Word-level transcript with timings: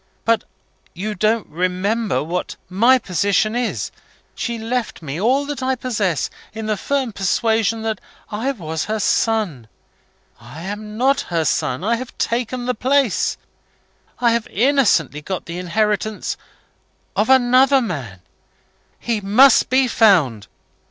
But 0.25 0.45
you 0.95 1.13
don't 1.13 1.45
remember 1.45 2.23
what 2.23 2.55
my 2.67 2.97
position 2.97 3.55
is. 3.55 3.91
She 4.33 4.57
left 4.57 5.03
me 5.03 5.21
all 5.21 5.45
that 5.45 5.61
I 5.61 5.75
possess, 5.75 6.31
in 6.53 6.65
the 6.65 6.75
firm 6.75 7.13
persuasion 7.13 7.83
that 7.83 8.01
I 8.31 8.51
was 8.51 8.85
her 8.85 8.97
son. 8.97 9.67
I 10.39 10.63
am 10.63 10.97
not 10.97 11.21
her 11.29 11.45
son. 11.45 11.83
I 11.83 11.97
have 11.97 12.17
taken 12.17 12.65
the 12.65 12.73
place, 12.73 13.37
I 14.19 14.31
have 14.31 14.47
innocently 14.47 15.21
got 15.21 15.45
the 15.45 15.59
inheritance 15.59 16.35
of 17.15 17.29
another 17.29 17.79
man. 17.79 18.21
He 18.97 19.21
must 19.21 19.69
be 19.69 19.87
found! 19.87 20.47